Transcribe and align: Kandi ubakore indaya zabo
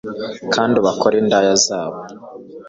Kandi 0.53 0.73
ubakore 0.77 1.15
indaya 1.21 1.53
zabo 1.65 1.99